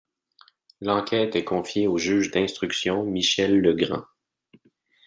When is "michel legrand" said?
3.03-4.03